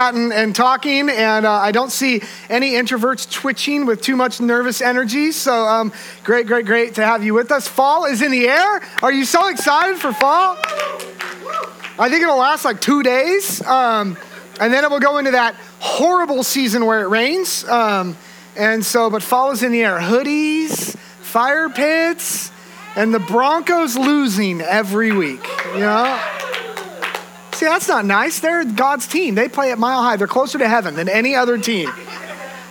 [0.00, 4.80] and, and talking, and uh, I don't see any introverts twitching with too much nervous
[4.80, 5.32] energy.
[5.32, 7.66] So, um, great, great, great to have you with us.
[7.66, 8.80] Fall is in the air.
[9.02, 10.56] Are you so excited for fall?
[11.98, 14.16] I think it'll last like two days, um,
[14.60, 17.64] and then it will go into that horrible season where it rains.
[17.64, 18.16] Um,
[18.56, 19.98] and so, but fall is in the air.
[19.98, 22.52] Hoodies, fire pits,
[22.94, 25.44] and the Broncos losing every week.
[25.74, 26.47] You know.
[27.58, 28.38] See, that's not nice.
[28.38, 29.34] They're God's team.
[29.34, 30.14] They play at Mile High.
[30.14, 31.90] They're closer to heaven than any other team.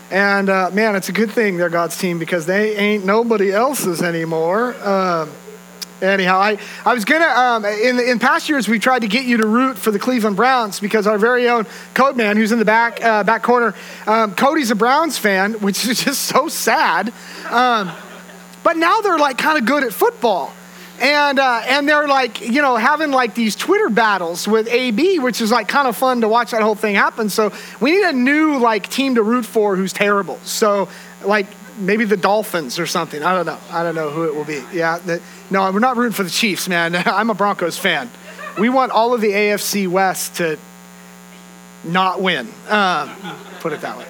[0.09, 4.01] And uh, man, it's a good thing they're God's team because they ain't nobody else's
[4.01, 4.77] anymore.
[4.79, 5.27] Uh,
[6.01, 9.35] anyhow, I, I was gonna um, in in past years we tried to get you
[9.35, 12.63] to root for the Cleveland Browns because our very own Code Man, who's in the
[12.63, 13.75] back uh, back corner,
[14.05, 17.11] um, Cody's a Browns fan, which is just so sad.
[17.49, 17.91] Um,
[18.63, 20.53] but now they're like kind of good at football
[20.99, 25.41] and uh, and they're like you know having like these Twitter battles with AB, which
[25.41, 27.29] is like kind of fun to watch that whole thing happen.
[27.29, 30.39] So we need a new like team to root for who's terrible.
[30.43, 30.89] So
[31.23, 33.21] like maybe the Dolphins or something.
[33.23, 33.59] I don't know.
[33.71, 34.63] I don't know who it will be.
[34.73, 36.95] Yeah, the, no, we're not rooting for the Chiefs, man.
[37.05, 38.09] I'm a Broncos fan.
[38.57, 40.57] We want all of the AFC West to
[41.83, 42.47] not win.
[42.67, 43.11] Um,
[43.59, 44.05] put it that way.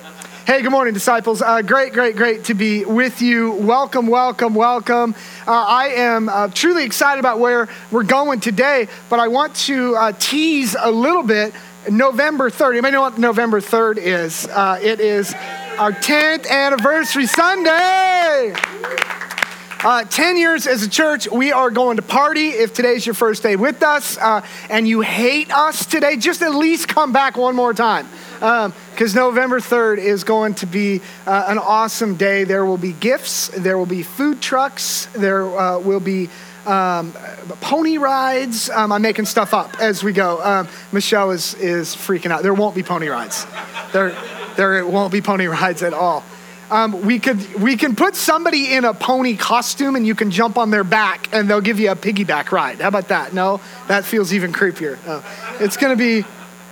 [0.48, 1.42] Hey, good morning, disciples.
[1.42, 3.52] Uh, great, great, great to be with you.
[3.52, 5.14] Welcome, welcome, welcome.
[5.46, 9.98] Uh, I am uh, truly excited about where we're going today, but I want to
[9.98, 11.54] uh, tease a little bit.
[11.90, 12.76] November 3rd.
[12.76, 14.48] You may know what November 3rd is.
[14.48, 15.34] Uh, it is
[15.78, 18.56] our 10th anniversary Sunday.
[19.84, 22.50] Uh, 10 years as a church, we are going to party.
[22.50, 26.56] If today's your first day with us uh, and you hate us today, just at
[26.56, 28.08] least come back one more time
[28.40, 32.44] because um, November 3rd is going to be uh, an awesome day.
[32.44, 36.30] There will be gifts, there will be food trucks, there uh, will be
[36.66, 37.14] um,
[37.62, 38.72] pony rides.
[38.72, 40.44] Um, I'm making stuff up as we go.
[40.44, 42.42] Um, Michelle is, is freaking out.
[42.42, 43.46] There won't be pony rides.
[43.94, 44.16] There,
[44.56, 46.24] there won't be pony rides at all.
[46.70, 50.58] Um, we could we can put somebody in a pony costume and you can jump
[50.58, 52.82] on their back and they'll give you a piggyback ride.
[52.82, 53.34] How about that?
[53.34, 54.98] No, that feels even creepier.
[55.08, 55.22] Uh,
[55.60, 56.28] it's to be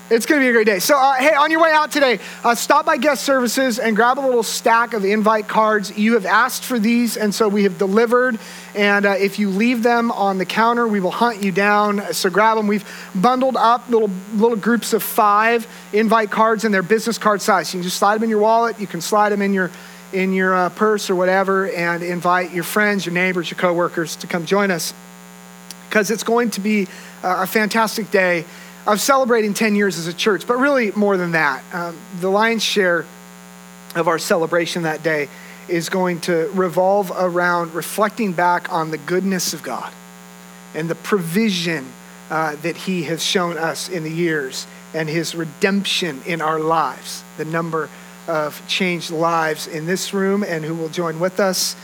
[0.09, 0.77] it's going to be a great day.
[0.77, 4.19] So, uh, hey, on your way out today, uh, stop by guest services and grab
[4.19, 5.97] a little stack of invite cards.
[5.97, 8.37] You have asked for these, and so we have delivered.
[8.75, 12.13] And uh, if you leave them on the counter, we will hunt you down.
[12.13, 12.67] So grab them.
[12.67, 17.73] We've bundled up little little groups of five invite cards, and they're business card size.
[17.73, 18.79] You can just slide them in your wallet.
[18.79, 19.71] You can slide them in your
[20.13, 24.27] in your uh, purse or whatever, and invite your friends, your neighbors, your coworkers to
[24.27, 24.93] come join us
[25.89, 26.87] because it's going to be
[27.23, 28.43] uh, a fantastic day
[28.87, 31.63] of celebrating 10 years as a church, but really more than that.
[31.73, 33.05] Um, the lion's share
[33.95, 35.29] of our celebration that day
[35.67, 39.91] is going to revolve around reflecting back on the goodness of God
[40.75, 41.87] and the provision
[42.29, 47.23] uh, that He has shown us in the years and His redemption in our lives.
[47.37, 47.89] The number
[48.27, 51.75] of changed lives in this room and who will join with us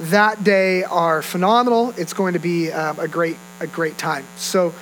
[0.00, 1.94] that day are phenomenal.
[1.96, 4.24] It's going to be um, a great a great time.
[4.36, 4.74] So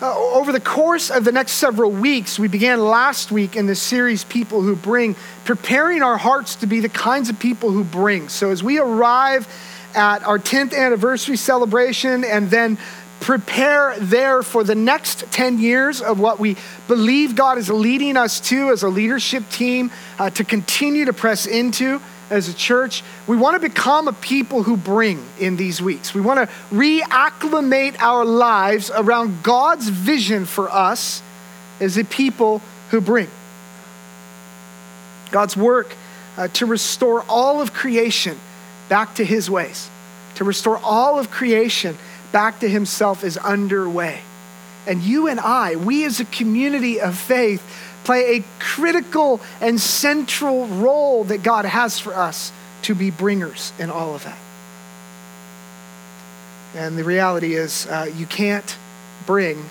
[0.00, 3.74] uh, over the course of the next several weeks, we began last week in the
[3.74, 8.28] series People Who Bring, preparing our hearts to be the kinds of people who bring.
[8.28, 9.48] So as we arrive
[9.96, 12.78] at our 10th anniversary celebration and then
[13.18, 16.56] prepare there for the next 10 years of what we
[16.86, 21.46] believe God is leading us to as a leadership team uh, to continue to press
[21.46, 26.14] into as a church, we want to become a people who bring in these weeks.
[26.14, 31.22] We want to reacclimate our lives around God's vision for us
[31.80, 33.28] as a people who bring.
[35.30, 35.94] God's work
[36.36, 38.38] uh, to restore all of creation
[38.88, 39.90] back to his ways,
[40.36, 41.96] to restore all of creation
[42.32, 44.20] back to himself is underway.
[44.86, 47.62] And you and I, we as a community of faith,
[48.08, 53.90] play a critical and central role that God has for us to be bringers in
[53.90, 54.38] all of that.
[56.74, 58.78] And the reality is, uh, you can't
[59.26, 59.62] bring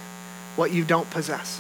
[0.56, 1.60] what you don't possess.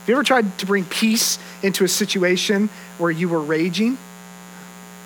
[0.00, 2.68] Have you ever tried to bring peace into a situation
[2.98, 3.96] where you were raging?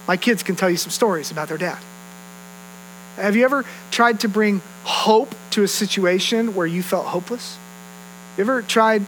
[0.09, 1.79] My kids can tell you some stories about their dad.
[3.15, 7.57] Have you ever tried to bring hope to a situation where you felt hopeless?
[8.31, 9.07] Have you ever tried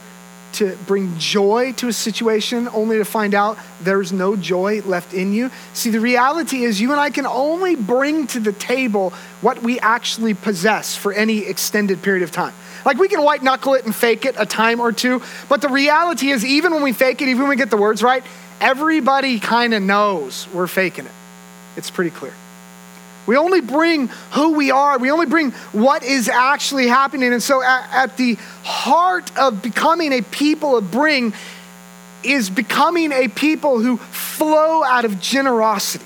[0.53, 5.33] to bring joy to a situation only to find out there's no joy left in
[5.33, 5.51] you.
[5.73, 9.11] See, the reality is you and I can only bring to the table
[9.41, 12.53] what we actually possess for any extended period of time.
[12.85, 15.69] Like we can white knuckle it and fake it a time or two, but the
[15.69, 18.23] reality is, even when we fake it, even when we get the words right,
[18.59, 21.11] everybody kind of knows we're faking it.
[21.75, 22.33] It's pretty clear.
[23.25, 24.97] We only bring who we are.
[24.97, 27.31] We only bring what is actually happening.
[27.31, 31.33] And so, at, at, the heart of becoming a people of bring
[32.23, 36.05] is becoming a people who flow out of generosity.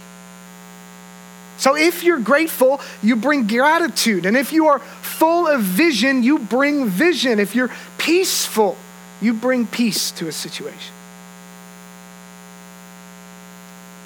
[1.58, 4.26] So if you're grateful, you bring gratitude.
[4.28, 7.40] And if you are full of vision, you bring vision.
[7.40, 8.78] If you're peaceful,
[9.22, 10.94] you bring peace to a situation.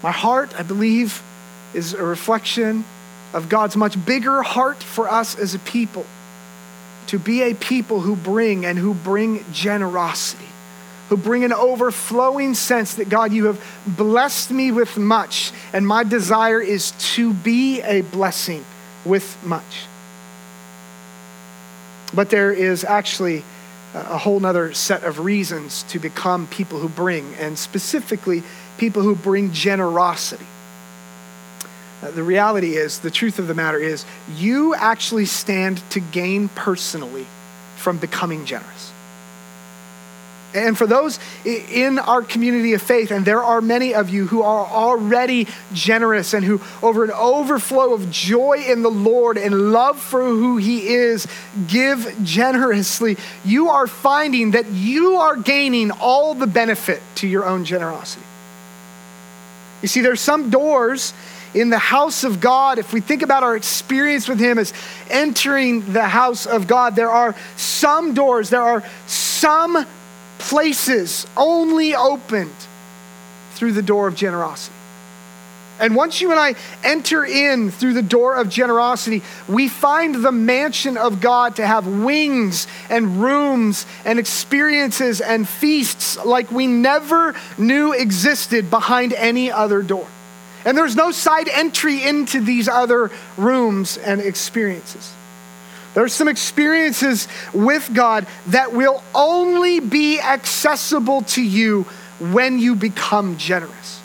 [0.02, 1.22] My heart, I believe,
[1.74, 2.86] is a reflection
[3.34, 6.06] of God's much bigger heart for us as a people
[7.08, 10.46] to be a people who bring and who bring generosity,
[11.10, 16.04] who bring an overflowing sense that God, you have blessed me with much, and my
[16.04, 18.64] desire is to be a blessing
[19.04, 19.88] with much.
[22.14, 23.44] But there is actually
[23.94, 28.44] a whole nother set of reasons to become people who bring, and specifically,
[28.78, 30.46] people who bring generosity.
[32.02, 34.06] Uh, the reality is, the truth of the matter is,
[34.36, 37.28] you actually stand to gain personally
[37.78, 38.92] from becoming generous.
[40.54, 44.42] And for those in our community of faith, and there are many of you who
[44.42, 50.00] are already generous and who, over an overflow of joy in the Lord and love
[50.00, 51.26] for who He is,
[51.68, 57.64] give generously, you are finding that you are gaining all the benefit to your own
[57.64, 58.26] generosity.
[59.82, 61.14] You see, there's some doors
[61.54, 64.74] in the house of God, if we think about our experience with Him as
[65.10, 69.86] entering the house of God, there are some doors, there are some
[70.38, 72.56] places only opened
[73.54, 74.76] through the door of generosity.
[75.80, 76.54] And once you and I
[76.84, 81.88] enter in through the door of generosity, we find the mansion of God to have
[81.88, 89.82] wings and rooms and experiences and feasts like we never knew existed behind any other
[89.82, 90.08] door.
[90.66, 95.14] And there's no side entry into these other rooms and experiences.
[95.94, 101.84] There's some experiences with God that will only be accessible to you
[102.20, 104.00] when you become generous.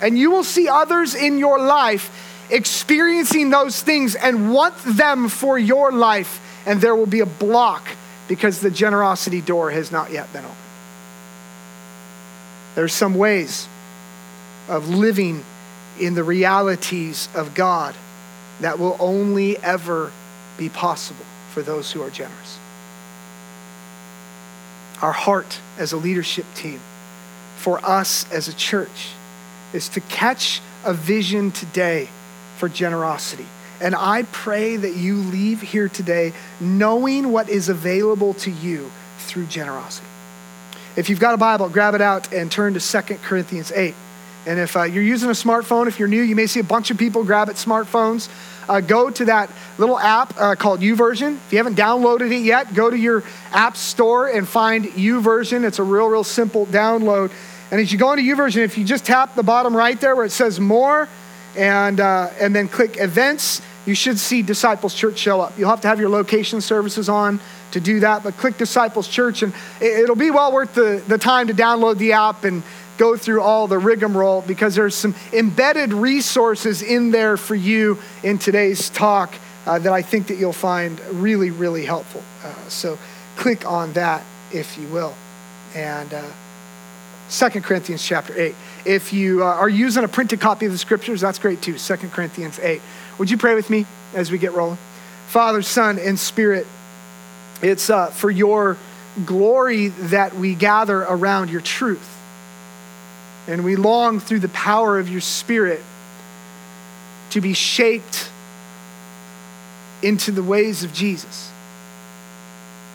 [0.00, 2.10] And you will see others in your life
[2.50, 7.86] experiencing those things and want them for your life, and there will be a block
[8.28, 10.58] because the generosity door has not yet been opened.
[12.74, 13.68] There's some ways
[14.68, 15.44] of living
[16.00, 17.94] in the realities of God
[18.60, 20.12] that will only ever
[20.56, 22.58] be possible for those who are generous.
[25.00, 26.80] Our heart as a leadership team,
[27.56, 29.10] for us as a church,
[29.72, 32.08] is to catch a vision today
[32.58, 33.46] for generosity.
[33.80, 39.46] And I pray that you leave here today knowing what is available to you through
[39.46, 40.06] generosity.
[40.94, 43.94] If you've got a Bible, grab it out and turn to 2 Corinthians 8.
[44.46, 46.90] And if uh, you're using a smartphone, if you're new, you may see a bunch
[46.90, 48.28] of people grab at smartphones.
[48.68, 52.74] Uh, go to that little app uh, called YouVersion If you haven't downloaded it yet,
[52.74, 57.32] go to your app store and find YouVersion It's a real, real simple download.
[57.72, 60.24] And as you go into YouVersion if you just tap the bottom right there where
[60.24, 61.08] it says more
[61.56, 65.58] and, uh, and then click events, you should see Disciples Church show up.
[65.58, 67.40] You'll have to have your location services on
[67.72, 71.48] to do that, but click Disciples Church and it'll be well worth the, the time
[71.48, 72.62] to download the app and
[72.98, 78.38] go through all the rigmarole because there's some embedded resources in there for you in
[78.38, 79.34] today's talk
[79.66, 82.22] uh, that I think that you'll find really, really helpful.
[82.44, 82.98] Uh, so
[83.36, 84.22] click on that
[84.52, 85.14] if you will.
[85.74, 86.30] And uh,
[87.30, 88.54] 2 Corinthians chapter 8.
[88.84, 91.78] If you uh, are using a printed copy of the scriptures, that's great too.
[91.78, 92.80] 2 Corinthians 8.
[93.18, 94.78] Would you pray with me as we get rolling?
[95.28, 96.66] Father, Son, and Spirit,
[97.62, 98.76] it's uh, for your
[99.24, 102.18] glory that we gather around your truth.
[103.48, 105.82] And we long through the power of your Spirit
[107.30, 108.30] to be shaped
[110.02, 111.50] into the ways of Jesus.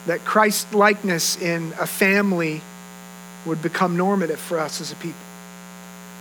[0.06, 2.62] That Christ likeness in a family
[3.46, 5.20] would become normative for us as a people.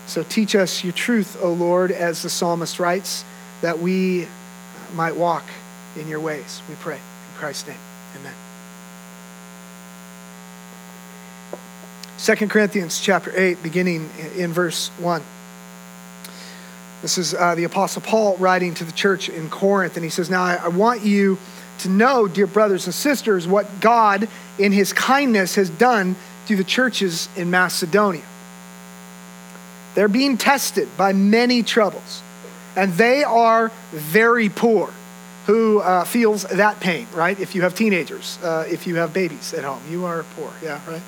[0.08, 3.26] So teach us your truth, O Lord, as the psalmist writes,
[3.62, 4.28] that we
[4.96, 5.44] might walk
[5.98, 6.62] in your ways.
[6.70, 6.96] We pray.
[6.96, 7.78] In Christ's name,
[8.20, 8.47] amen.
[12.20, 15.22] 2 Corinthians chapter 8, beginning in verse 1.
[17.04, 20.28] This is uh, the Apostle Paul writing to the church in Corinth, and he says,
[20.28, 21.38] Now I, want you
[21.80, 26.16] to know, dear brothers and sisters, what God, in his kindness, has done
[26.48, 28.24] to the churches in Macedonia.
[29.94, 32.24] They're being tested by many troubles,
[32.76, 34.92] and they are very poor.
[35.46, 37.40] Who uh, feels that pain, right?
[37.40, 40.82] If you have teenagers, uh, if you have babies at home, you are poor, yeah,
[40.90, 41.02] right?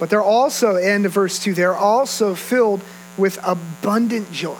[0.00, 2.80] But they're also, end of verse 2, they're also filled
[3.18, 4.58] with abundant joy,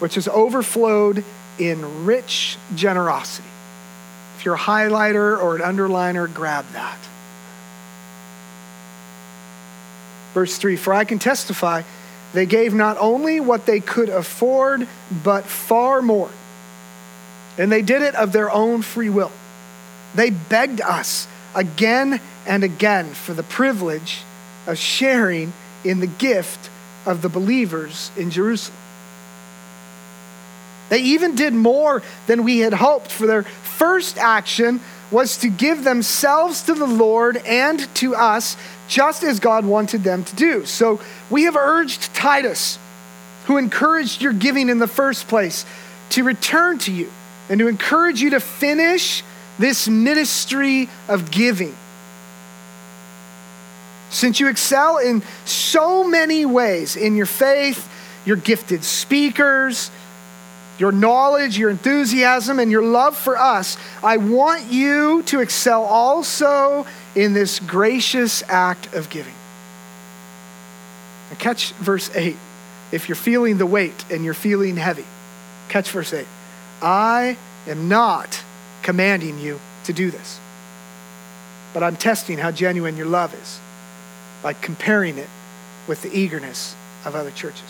[0.00, 1.24] which has overflowed
[1.60, 3.48] in rich generosity.
[4.36, 6.98] If you're a highlighter or an underliner, grab that.
[10.34, 11.82] Verse 3 For I can testify,
[12.34, 14.88] they gave not only what they could afford,
[15.22, 16.30] but far more.
[17.56, 19.32] And they did it of their own free will.
[20.16, 24.22] They begged us again and again for the privilege
[24.68, 25.52] of sharing
[25.84, 26.70] in the gift
[27.04, 28.78] of the believers in Jerusalem.
[30.88, 35.82] They even did more than we had hoped, for their first action was to give
[35.82, 38.56] themselves to the Lord and to us,
[38.88, 40.64] just as God wanted them to do.
[40.64, 42.78] So we have urged Titus,
[43.46, 45.64] who encouraged your giving in the first place,
[46.10, 47.10] to return to you
[47.48, 49.22] and to encourage you to finish
[49.58, 51.74] this ministry of giving.
[54.10, 57.92] Since you excel in so many ways in your faith,
[58.24, 59.90] you're gifted speakers,
[60.78, 66.86] your knowledge, your enthusiasm, and your love for us, I want you to excel also
[67.14, 69.34] in this gracious act of giving.
[71.30, 72.36] Now catch verse 8.
[72.92, 75.04] If you're feeling the weight and you're feeling heavy,
[75.68, 76.26] catch verse 8.
[76.82, 77.36] I
[77.66, 78.42] am not
[78.86, 80.38] commanding you to do this,
[81.74, 83.58] but I'm testing how genuine your love is
[84.44, 85.28] by comparing it
[85.88, 87.66] with the eagerness of other churches.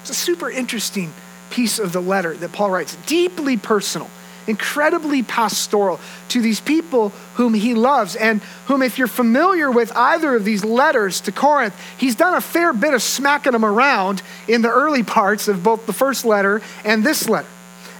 [0.00, 1.12] It's a super interesting
[1.50, 4.10] piece of the letter that Paul writes, deeply personal,
[4.48, 10.34] incredibly pastoral to these people whom he loves, and whom, if you're familiar with either
[10.34, 14.60] of these letters to Corinth, he's done a fair bit of smacking them around in
[14.60, 17.46] the early parts of both the first letter and this letter.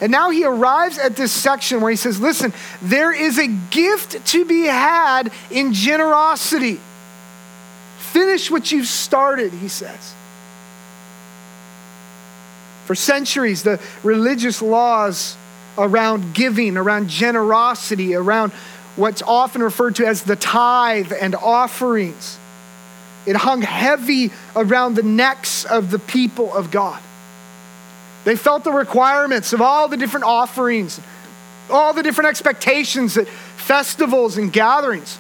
[0.03, 4.27] And now he arrives at this section where he says, Listen, there is a gift
[4.27, 6.81] to be had in generosity.
[7.99, 10.13] Finish what you've started, he says.
[12.87, 15.37] For centuries, the religious laws
[15.79, 18.51] around giving, around generosity, around
[18.97, 22.39] what's often referred to as the tithe and offerings,
[23.25, 27.01] it hung heavy around the necks of the people of God.
[28.25, 31.01] They felt the requirements of all the different offerings,
[31.71, 35.19] all the different expectations at festivals and gatherings.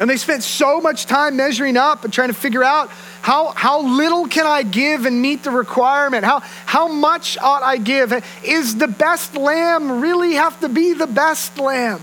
[0.00, 2.88] And they spent so much time measuring up and trying to figure out
[3.20, 6.24] how, how little can I give and meet the requirement?
[6.24, 8.12] How, how much ought I give?
[8.44, 12.00] Is the best lamb really have to be the best lamb?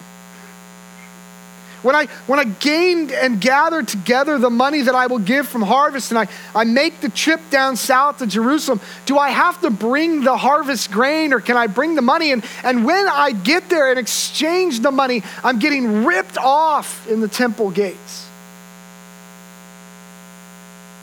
[1.86, 5.62] When I, when I gained and gathered together the money that I will give from
[5.62, 9.70] harvest and I, I make the trip down south to Jerusalem, do I have to
[9.70, 12.32] bring the harvest grain or can I bring the money?
[12.32, 17.22] And, and when I get there and exchange the money, I'm getting ripped off in
[17.22, 18.26] the temple gates.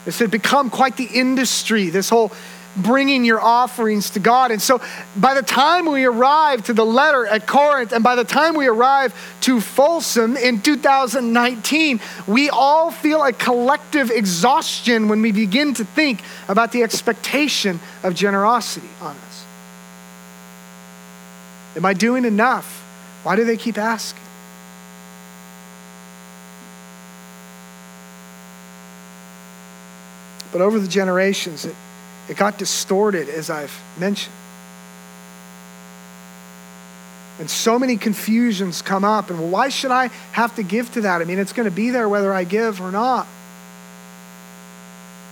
[0.03, 2.33] This had become quite the industry, this whole
[2.75, 4.51] bringing your offerings to God.
[4.51, 4.81] And so
[5.15, 8.67] by the time we arrive to the letter at Corinth and by the time we
[8.67, 15.85] arrive to Folsom in 2019, we all feel a collective exhaustion when we begin to
[15.85, 19.45] think about the expectation of generosity on us.
[21.75, 22.81] Am I doing enough?
[23.23, 24.21] Why do they keep asking?
[30.51, 31.75] But over the generations, it
[32.29, 34.33] it got distorted, as I've mentioned.
[37.39, 39.29] And so many confusions come up.
[39.29, 41.21] And why should I have to give to that?
[41.21, 43.27] I mean, it's going to be there whether I give or not.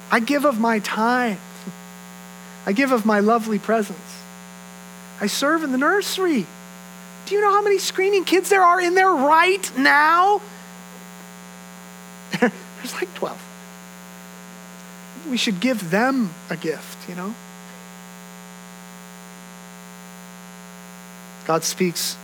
[0.10, 1.38] I give of my time,
[2.66, 4.00] I give of my lovely presence.
[5.22, 6.46] I serve in the nursery.
[7.28, 10.42] Do you know how many screaming kids there are in there right now?
[12.40, 13.51] There's like 12
[15.30, 17.34] we should give them a gift, you know?
[21.46, 22.18] God speaks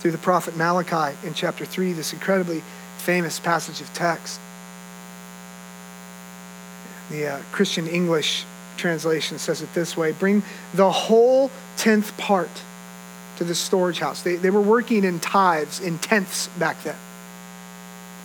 [0.00, 2.62] through the prophet Malachi in chapter 3, this incredibly
[2.98, 4.40] famous passage of text.
[7.10, 8.44] The uh, Christian English
[8.76, 10.42] translation says it this way Bring
[10.74, 12.50] the whole tenth part
[13.36, 14.22] to the storage house.
[14.22, 16.96] They, they were working in tithes, in tenths back then.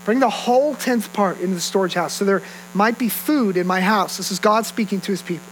[0.06, 2.42] Bring the whole tenth part into the storage house so there
[2.74, 4.18] might be food in my house.
[4.18, 5.48] This is God speaking to his people.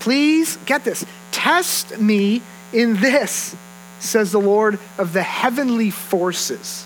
[0.00, 1.04] Please get this.
[1.30, 2.42] Test me
[2.72, 3.54] in this,
[4.00, 6.84] says the Lord of the heavenly forces.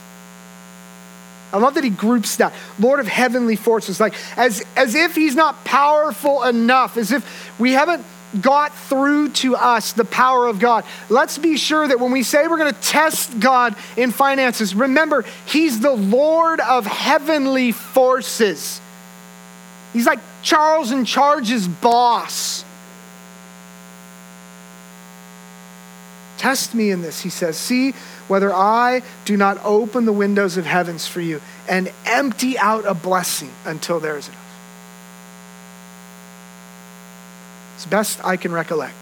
[1.53, 2.53] I love that he groups that.
[2.79, 7.73] Lord of heavenly forces, like as, as if he's not powerful enough, as if we
[7.73, 8.05] haven't
[8.41, 10.85] got through to us the power of God.
[11.09, 15.25] Let's be sure that when we say we're going to test God in finances, remember,
[15.47, 18.81] He's the Lord of heavenly forces.
[19.93, 22.65] He's like Charles in Charge's boss.
[26.39, 27.57] Test me in this, he says.
[27.57, 27.93] See
[28.29, 32.95] whether I do not open the windows of heavens for you and empty out a
[32.95, 34.46] blessing until there is enough.
[37.77, 38.97] It's best I can recollect.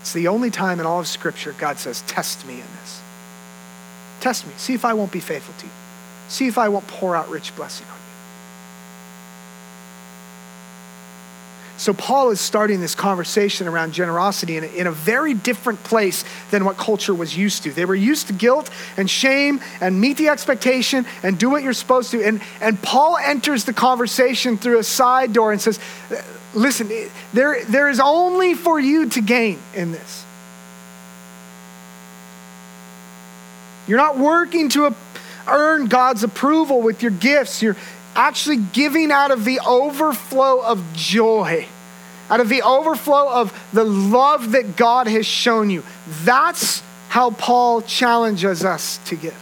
[0.00, 3.00] It's the only time in all of Scripture God says, Test me in this.
[4.20, 4.52] Test me.
[4.56, 5.72] See if I won't be faithful to you.
[6.28, 8.02] See if I won't pour out rich blessing on you.
[11.76, 16.24] So, Paul is starting this conversation around generosity in a, in a, very different place
[16.52, 17.72] than what culture was used to.
[17.72, 21.72] They were used to guilt and shame and meet the expectation and do what you're
[21.72, 22.24] supposed to.
[22.24, 25.80] And, and Paul enters the conversation through a side door and says,
[26.54, 26.90] Listen,
[27.32, 30.24] there, there is only for you to gain in this.
[33.86, 34.94] You're not working to
[35.48, 37.62] earn God's approval with your gifts.
[37.62, 37.76] You're,
[38.14, 41.66] actually giving out of the overflow of joy,
[42.30, 45.82] out of the overflow of the love that God has shown you.
[46.24, 49.36] That's how Paul challenges us to give.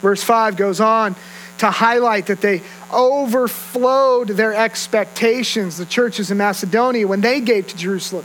[0.00, 1.16] Verse 5 goes on
[1.58, 2.62] to highlight that they
[2.92, 8.24] overflowed their expectations, the churches in Macedonia, when they gave to Jerusalem.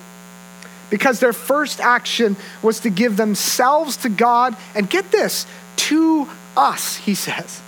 [0.89, 5.45] Because their first action was to give themselves to God, and get this,
[5.77, 7.61] to us, he says.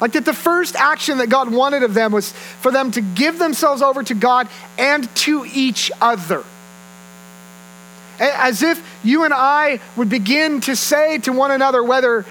[0.00, 3.38] Like that the first action that God wanted of them was for them to give
[3.38, 6.44] themselves over to God and to each other.
[8.20, 12.24] As if you and I would begin to say to one another, whether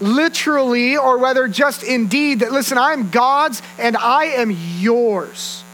[0.00, 5.64] literally or whether just indeed, that listen, I am God's and I am yours.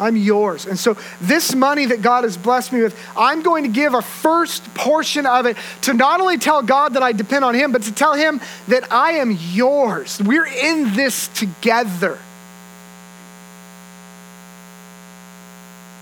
[0.00, 0.66] I'm yours.
[0.66, 4.02] And so, this money that God has blessed me with, I'm going to give a
[4.02, 7.82] first portion of it to not only tell God that I depend on Him, but
[7.82, 10.20] to tell Him that I am yours.
[10.22, 12.18] We're in this together.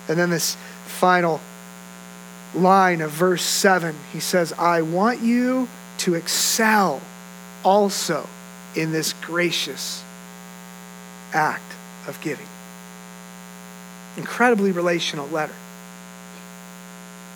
[0.09, 1.41] And then, this final
[2.55, 5.69] line of verse 7, he says, I want you
[5.99, 7.01] to excel
[7.65, 8.29] also
[8.75, 10.03] in this gracious
[11.33, 11.73] act
[12.07, 12.47] of giving
[14.17, 15.55] incredibly relational letter.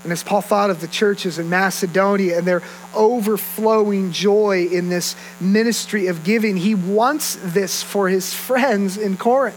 [0.03, 2.62] And as Paul thought of the churches in Macedonia and their
[2.94, 9.57] overflowing joy in this ministry of giving, he wants this for his friends in Corinth.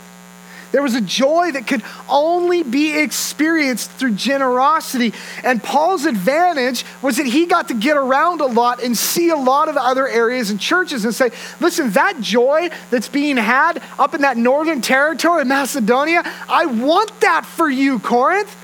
[0.74, 5.14] There was a joy that could only be experienced through generosity.
[5.44, 9.36] And Paul's advantage was that he got to get around a lot and see a
[9.36, 14.16] lot of other areas and churches and say, listen, that joy that's being had up
[14.16, 18.58] in that northern territory of Macedonia, I want that for you, Corinth.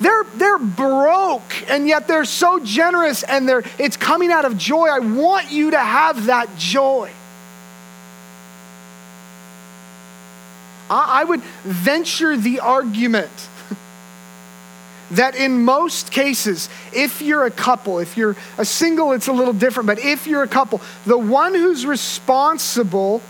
[0.00, 4.88] They're, they're broke and yet they're so generous and they're, it's coming out of joy.
[4.88, 7.12] I want you to have that joy.
[10.88, 13.48] I would venture the argument
[15.10, 19.54] that in most cases, if you're a couple, if you're a single, it's a little
[19.54, 23.20] different, but if you're a couple, the one who's responsible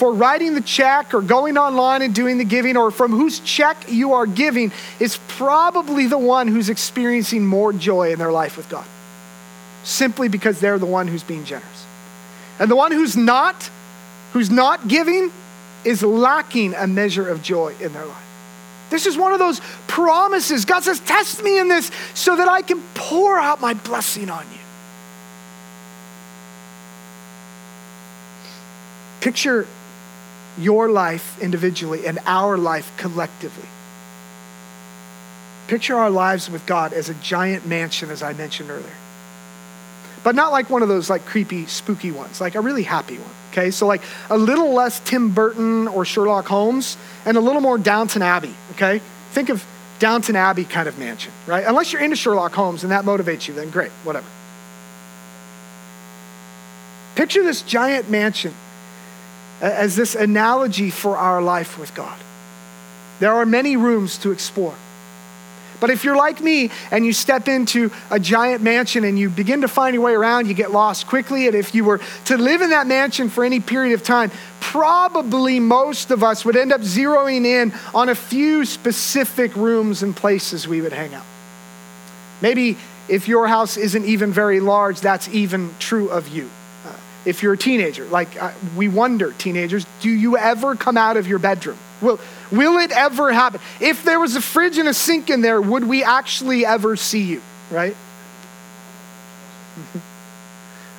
[0.00, 3.76] for writing the check or going online and doing the giving or from whose check
[3.86, 8.66] you are giving is probably the one who's experiencing more joy in their life with
[8.70, 8.86] God.
[9.84, 11.84] Simply because they're the one who's being generous.
[12.58, 13.68] And the one who's not,
[14.32, 15.30] who's not giving,
[15.84, 18.26] is lacking a measure of joy in their life.
[18.90, 20.64] This is one of those promises.
[20.64, 24.44] God says, Test me in this so that I can pour out my blessing on
[24.52, 24.58] you.
[29.20, 29.66] Picture
[30.58, 33.68] your life individually and our life collectively.
[35.68, 38.90] Picture our lives with God as a giant mansion, as I mentioned earlier.
[40.22, 43.30] But not like one of those like creepy, spooky ones, like a really happy one.
[43.52, 47.78] Okay, so like a little less Tim Burton or Sherlock Holmes and a little more
[47.78, 48.54] Downton Abbey.
[48.72, 49.00] Okay,
[49.32, 49.64] think of
[49.98, 51.64] Downton Abbey kind of mansion, right?
[51.66, 54.26] Unless you're into Sherlock Holmes and that motivates you, then great, whatever.
[57.16, 58.54] Picture this giant mansion
[59.60, 62.18] as this analogy for our life with God.
[63.18, 64.74] There are many rooms to explore.
[65.80, 69.62] But if you're like me and you step into a giant mansion and you begin
[69.62, 71.46] to find your way around, you get lost quickly.
[71.46, 75.58] And if you were to live in that mansion for any period of time, probably
[75.58, 80.68] most of us would end up zeroing in on a few specific rooms and places
[80.68, 81.24] we would hang out.
[82.40, 82.76] Maybe
[83.08, 86.48] if your house isn't even very large, that's even true of you.
[86.86, 86.92] Uh,
[87.24, 91.26] if you're a teenager, like uh, we wonder, teenagers, do you ever come out of
[91.26, 91.76] your bedroom?
[92.00, 93.60] Will, will it ever happen?
[93.80, 97.22] If there was a fridge and a sink in there, would we actually ever see
[97.22, 97.96] you, right?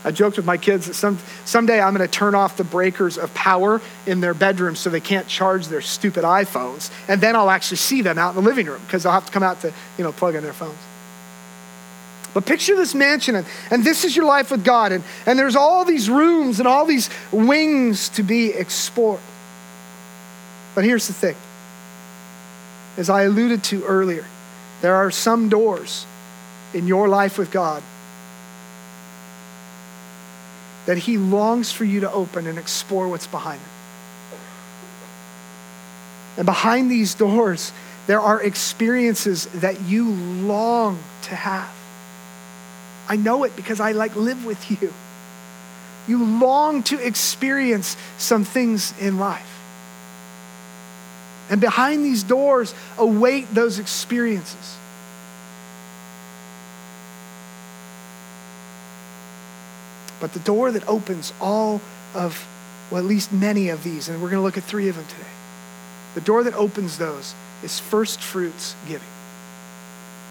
[0.04, 3.18] I joked with my kids that some, someday I'm going to turn off the breakers
[3.18, 6.92] of power in their bedrooms so they can't charge their stupid iPhones.
[7.08, 9.32] And then I'll actually see them out in the living room because they'll have to
[9.32, 10.78] come out to, you know, plug in their phones.
[12.34, 15.56] But picture this mansion, and, and this is your life with God, and, and there's
[15.56, 19.20] all these rooms and all these wings to be explored.
[20.76, 21.36] But here's the thing
[22.98, 24.26] as I alluded to earlier,
[24.82, 26.06] there are some doors
[26.74, 27.84] in your life with God
[30.86, 33.70] that He longs for you to open and explore what's behind them.
[36.38, 37.72] And behind these doors,
[38.08, 41.72] there are experiences that you long to have.
[43.08, 44.94] I know it because I like live with you.
[46.08, 49.51] You long to experience some things in life.
[51.52, 54.78] And behind these doors await those experiences.
[60.22, 61.82] But the door that opens all
[62.16, 62.48] of,
[62.90, 65.06] well, at least many of these, and we're going to look at three of them
[65.06, 65.26] today.
[66.16, 69.08] The door that opens those is first fruits giving.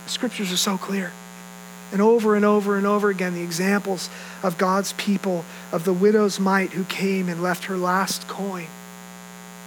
[0.04, 1.12] The scriptures are so clear.
[1.92, 4.08] And over and over and over again, the examples
[4.42, 8.68] of God's people, of the widow's mite who came and left her last coin.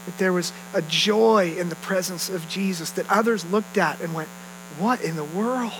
[0.05, 4.13] That there was a joy in the presence of Jesus that others looked at and
[4.13, 4.29] went,
[4.79, 5.71] What in the world?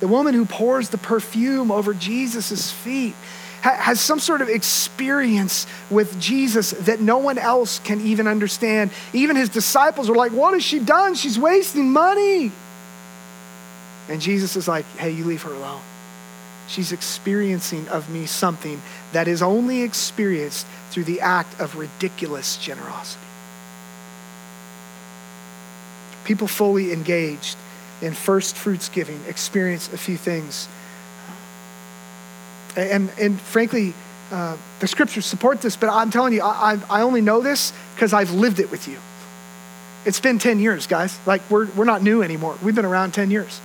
[0.00, 3.14] The woman who pours the perfume over Jesus' feet
[3.60, 8.90] has some sort of experience with Jesus that no one else can even understand.
[9.12, 11.14] Even his disciples were like, What has she done?
[11.14, 12.50] She's wasting money.
[14.08, 15.82] And Jesus is like, Hey, you leave her alone.
[16.68, 18.80] She's experiencing of me something
[19.12, 23.26] that is only experienced through the act of ridiculous generosity.
[26.30, 27.56] People fully engaged
[28.00, 30.68] in first fruits giving experience a few things
[32.76, 33.94] and, and frankly,
[34.30, 38.12] uh, the scriptures support this, but I'm telling you, I, I only know this because
[38.12, 38.98] I've lived it with you.
[40.06, 41.18] It's been 10 years, guys.
[41.26, 42.56] Like, we're, we're not new anymore.
[42.62, 43.60] We've been around 10 years.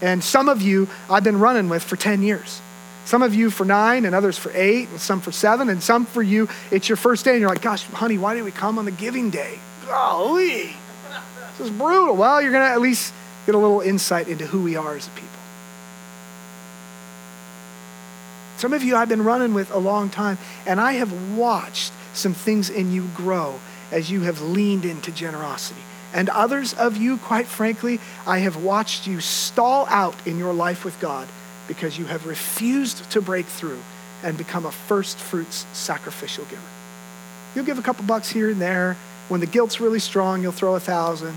[0.00, 2.60] And some of you I've been running with for 10 years.
[3.04, 6.06] Some of you for nine, and others for eight, and some for seven, and some
[6.06, 8.80] for you, it's your first day, and you're like, gosh, honey, why did we come
[8.80, 9.60] on the giving day?
[9.86, 10.74] Golly,
[11.58, 12.16] this is brutal.
[12.16, 13.14] Well, you're going to at least
[13.46, 15.28] get a little insight into who we are as a people.
[18.58, 22.34] Some of you I've been running with a long time, and I have watched some
[22.34, 25.80] things in you grow as you have leaned into generosity.
[26.12, 30.84] And others of you, quite frankly, I have watched you stall out in your life
[30.84, 31.28] with God
[31.68, 33.80] because you have refused to break through
[34.22, 36.62] and become a first fruits sacrificial giver.
[37.54, 38.96] You'll give a couple bucks here and there.
[39.28, 41.36] When the guilt's really strong, you'll throw a thousand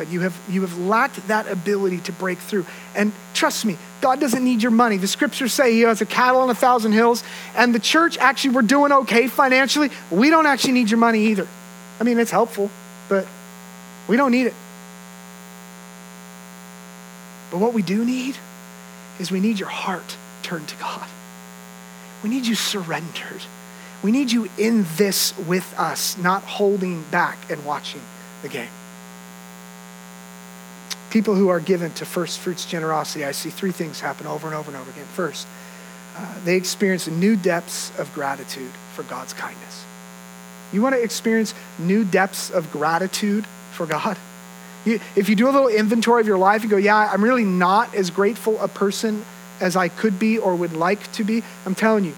[0.00, 2.64] but you have, you have lacked that ability to break through.
[2.94, 4.96] And trust me, God doesn't need your money.
[4.96, 7.22] The scriptures say he has a cattle on a thousand hills,
[7.54, 9.90] and the church actually, we're doing okay financially.
[10.10, 11.46] We don't actually need your money either.
[12.00, 12.70] I mean, it's helpful,
[13.10, 13.26] but
[14.08, 14.54] we don't need it.
[17.50, 18.38] But what we do need
[19.18, 21.06] is we need your heart turned to God.
[22.22, 23.42] We need you surrendered.
[24.02, 28.00] We need you in this with us, not holding back and watching
[28.40, 28.70] the game
[31.10, 34.56] people who are given to first fruits generosity, I see three things happen over and
[34.56, 35.06] over and over again.
[35.14, 35.46] First,
[36.16, 39.84] uh, they experience new depths of gratitude for God's kindness.
[40.72, 44.16] You want to experience new depths of gratitude for God?
[44.84, 47.44] You, if you do a little inventory of your life and go, yeah, I'm really
[47.44, 49.24] not as grateful a person
[49.60, 52.14] as I could be or would like to be, I'm telling you,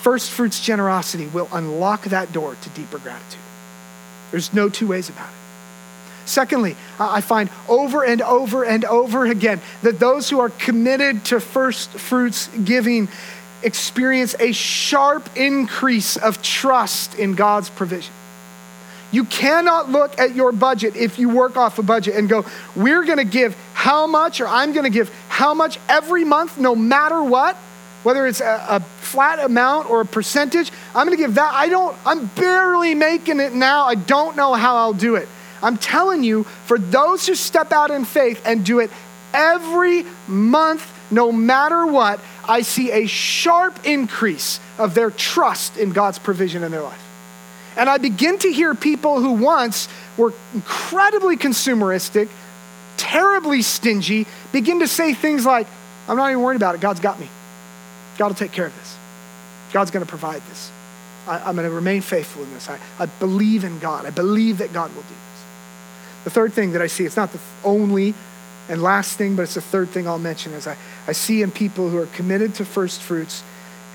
[0.00, 3.40] first fruits generosity will unlock that door to deeper gratitude.
[4.30, 5.37] There's no two ways about it.
[6.28, 11.40] Secondly, I find over and over and over again that those who are committed to
[11.40, 13.08] first fruits giving
[13.62, 18.12] experience a sharp increase of trust in God's provision.
[19.10, 22.44] You cannot look at your budget if you work off a budget and go,
[22.76, 26.58] we're going to give how much, or I'm going to give how much every month,
[26.58, 27.56] no matter what,
[28.02, 30.70] whether it's a, a flat amount or a percentage.
[30.94, 31.54] I'm going to give that.
[31.54, 33.86] I don't, I'm barely making it now.
[33.86, 35.26] I don't know how I'll do it.
[35.62, 38.90] I'm telling you, for those who step out in faith and do it
[39.32, 46.18] every month, no matter what, I see a sharp increase of their trust in God's
[46.18, 47.04] provision in their life.
[47.76, 52.28] And I begin to hear people who once were incredibly consumeristic,
[52.96, 55.66] terribly stingy, begin to say things like,
[56.08, 56.80] I'm not even worried about it.
[56.80, 57.28] God's got me.
[58.16, 58.96] God will take care of this.
[59.72, 60.72] God's going to provide this.
[61.28, 62.68] I, am going to remain faithful in this.
[62.68, 64.06] I, I believe in God.
[64.06, 65.14] I believe that God will do.
[66.24, 68.14] The third thing that I see, it's not the only
[68.68, 70.76] And last thing, but it's the third thing I'll mention, is I,
[71.06, 73.42] I see in people who are committed to first fruits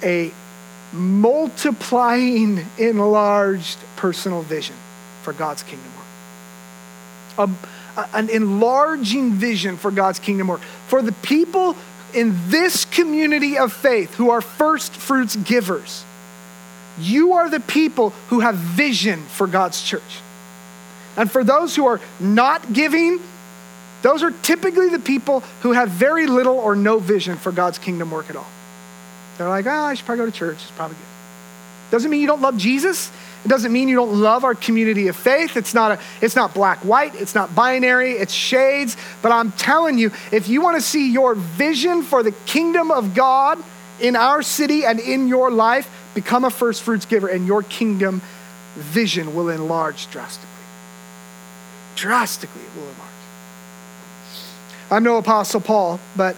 [0.02, 0.32] a
[0.92, 4.76] multiplying, enlarged personal vision
[5.22, 5.92] for God's kingdom
[7.38, 7.50] work.
[7.98, 10.62] A, an enlarging vision for God's kingdom work.
[10.88, 11.76] For the people
[12.14, 16.04] in this community of faith who are first fruits givers,
[17.00, 20.22] you are the people who have vision for God's church.
[21.16, 23.20] And for those who are not giving,
[24.02, 28.12] those are typically the people who have very little or no vision for God's kingdom
[28.12, 28.48] work at all.
[29.38, 30.58] They're like, oh, I should probably go to church.
[30.62, 31.06] It's probably good.
[31.92, 33.12] Doesn't mean you don't love Jesus.
[33.46, 35.58] It doesn't mean you don't love our community of faith.
[35.58, 37.14] It's not, a, it's not black, white.
[37.16, 38.14] It's not binary.
[38.14, 38.98] It's shades.
[39.22, 43.14] But I'm telling you, if you want to see your vision for the kingdom of
[43.14, 43.62] God
[44.00, 48.22] in our city and in your life, become a first fruits giver, and your kingdom
[48.76, 50.53] vision will enlarge drastically.
[51.96, 53.10] Drastically, it will enlarge.
[54.92, 56.36] I'm no Apostle Paul, but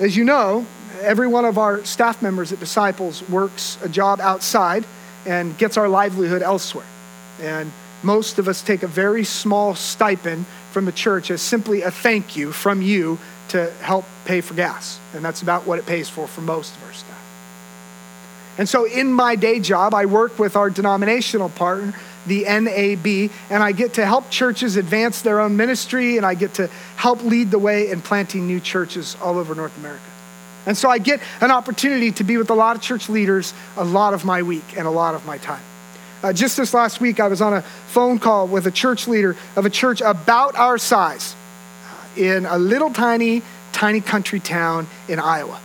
[0.00, 0.66] as you know,
[1.00, 4.84] every one of our staff members at Disciples works a job outside
[5.26, 6.86] and gets our livelihood elsewhere.
[7.40, 11.90] And most of us take a very small stipend from the church as simply a
[11.90, 15.00] thank you from you to help pay for gas.
[15.14, 17.16] And that's about what it pays for for most of our staff.
[18.58, 21.94] And so in my day job, I work with our denominational partner,
[22.26, 26.54] the NAB, and I get to help churches advance their own ministry and I get
[26.54, 30.02] to help lead the way in planting new churches all over North America.
[30.66, 33.84] And so I get an opportunity to be with a lot of church leaders a
[33.84, 35.62] lot of my week and a lot of my time.
[36.22, 39.36] Uh, just this last week, I was on a phone call with a church leader
[39.54, 41.36] of a church about our size
[41.84, 45.60] uh, in a little tiny, tiny country town in Iowa.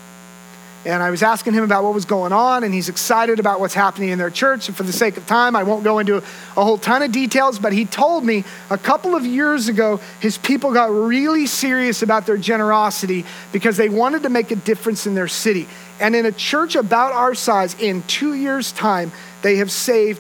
[0.84, 3.76] And I was asking him about what was going on, and he's excited about what's
[3.76, 4.68] happening in their church.
[4.68, 6.22] And for the sake of time, I won't go into a
[6.64, 10.74] whole ton of details, but he told me a couple of years ago, his people
[10.74, 15.28] got really serious about their generosity because they wanted to make a difference in their
[15.28, 15.68] city.
[16.00, 19.12] And in a church about our size, in two years' time,
[19.44, 20.20] they have saved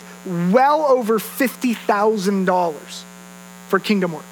[0.52, 3.04] well over $50,000
[3.68, 4.26] for kingdom work.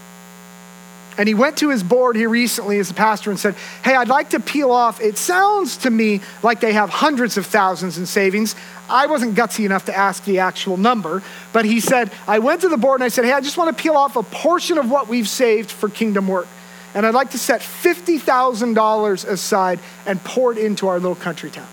[1.19, 3.53] And he went to his board here recently as a pastor and said,
[3.83, 5.01] Hey, I'd like to peel off.
[5.01, 8.55] It sounds to me like they have hundreds of thousands in savings.
[8.89, 12.69] I wasn't gutsy enough to ask the actual number, but he said, I went to
[12.69, 14.89] the board and I said, Hey, I just want to peel off a portion of
[14.89, 16.47] what we've saved for kingdom work.
[16.95, 21.67] And I'd like to set $50,000 aside and pour it into our little country town.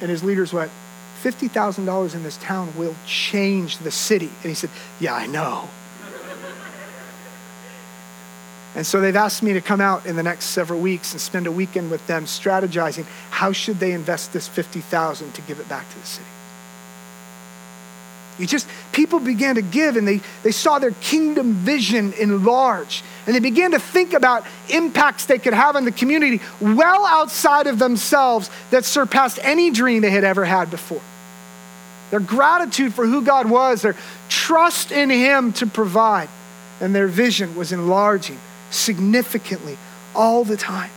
[0.00, 0.72] And his leaders went,
[1.22, 4.30] $50,000 in this town will change the city.
[4.42, 5.68] And he said, Yeah, I know.
[8.74, 11.46] And so they've asked me to come out in the next several weeks and spend
[11.46, 15.88] a weekend with them strategizing how should they invest this 50,000 to give it back
[15.90, 16.26] to the city.
[18.38, 23.02] You just people began to give and they, they saw their kingdom vision enlarge.
[23.26, 27.66] And they began to think about impacts they could have on the community well outside
[27.66, 31.02] of themselves that surpassed any dream they had ever had before.
[32.10, 33.94] Their gratitude for who God was, their
[34.28, 36.28] trust in Him to provide,
[36.80, 38.38] and their vision was enlarging
[38.70, 39.76] significantly
[40.14, 40.90] all the time.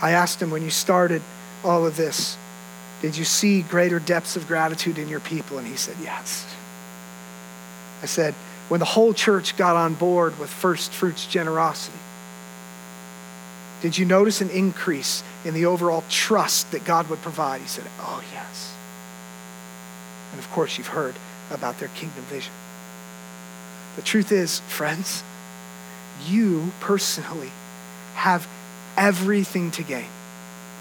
[0.00, 1.22] I asked him when you started
[1.64, 2.36] all of this,
[3.02, 5.58] did you see greater depths of gratitude in your people?
[5.58, 6.46] And he said, yes.
[8.02, 8.34] I said,
[8.68, 11.98] when the whole church got on board with first fruits generosity,
[13.80, 17.60] did you notice an increase in the overall trust that God would provide?
[17.60, 18.74] He said, oh, yes.
[20.32, 21.14] And of course, you've heard
[21.50, 22.52] about their kingdom vision.
[23.96, 25.22] The truth is, friends,
[26.26, 27.50] you personally
[28.14, 28.46] have
[28.96, 30.08] everything to gain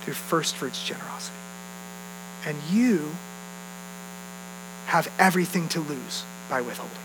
[0.02, 1.38] through first fruits generosity.
[2.46, 3.10] And you
[4.88, 6.98] have everything to lose by withholding.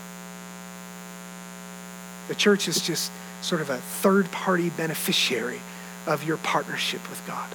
[2.27, 5.61] The church is just sort of a third party beneficiary
[6.05, 7.49] of your partnership with God.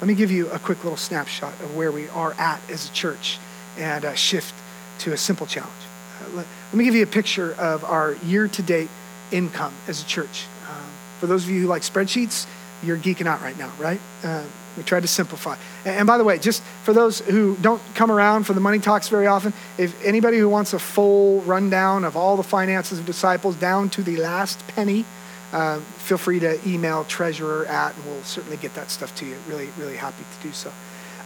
[0.00, 2.92] Let me give you a quick little snapshot of where we are at as a
[2.92, 3.38] church
[3.78, 4.54] and a shift
[5.00, 5.85] to a simple challenge
[6.34, 8.88] let, me give you a picture of our year to date
[9.32, 10.46] income as a church.
[10.68, 12.46] Um, for those of you who like spreadsheets,
[12.82, 14.00] you're geeking out right now, right?
[14.22, 14.44] Uh,
[14.76, 15.56] we tried to simplify.
[15.84, 18.78] And, and by the way, just for those who don't come around for the money
[18.78, 23.06] talks very often, if anybody who wants a full rundown of all the finances of
[23.06, 25.04] disciples down to the last penny,
[25.52, 29.36] uh, feel free to email treasurer at, and we'll certainly get that stuff to you.
[29.48, 30.72] Really, really happy to do so.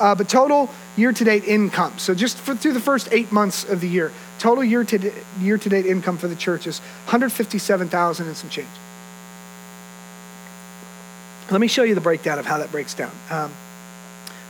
[0.00, 1.92] Uh, but total year to date income.
[1.98, 5.58] So just for, through the first eight months of the year, total year to year
[5.58, 8.68] to date income for the church is 157,000 and some change.
[11.50, 13.12] Let me show you the breakdown of how that breaks down.
[13.28, 13.52] Um,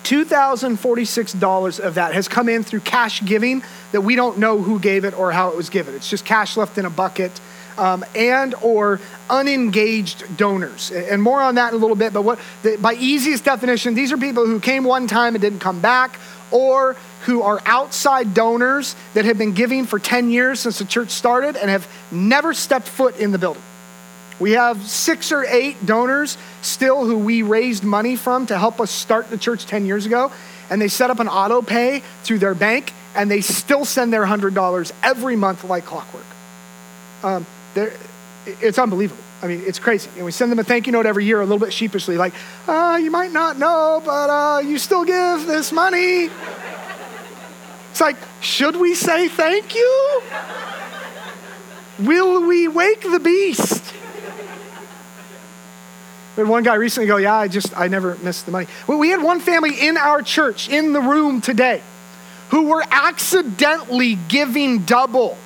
[0.04, 5.04] $2,046 of that has come in through cash giving that we don't know who gave
[5.04, 5.94] it or how it was given.
[5.94, 7.40] It's just cash left in a bucket.
[7.80, 12.38] Um, and or unengaged donors and more on that in a little bit but what
[12.62, 16.18] the, by easiest definition these are people who came one time and didn't come back
[16.50, 21.08] or who are outside donors that have been giving for 10 years since the church
[21.08, 23.62] started and have never stepped foot in the building
[24.40, 28.90] we have six or eight donors still who we raised money from to help us
[28.90, 30.32] start the church 10 years ago.
[30.70, 34.24] And they set up an auto pay through their bank, and they still send their
[34.24, 36.24] $100 every month like clockwork.
[37.22, 39.22] Um, it's unbelievable.
[39.42, 40.10] I mean, it's crazy.
[40.16, 42.34] And we send them a thank you note every year, a little bit sheepishly, like,
[42.68, 46.28] uh, you might not know, but uh, you still give this money.
[47.90, 50.22] It's like, should we say thank you?
[52.00, 53.94] Will we wake the beast?
[56.36, 58.66] We had one guy recently go, Yeah, I just, I never missed the money.
[58.86, 61.82] Well, we had one family in our church, in the room today,
[62.50, 65.36] who were accidentally giving double.